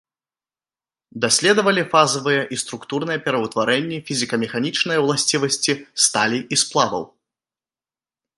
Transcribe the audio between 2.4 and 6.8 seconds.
і структурныя пераўтварэнні, фізіка-механічныя ўласцівасці сталі і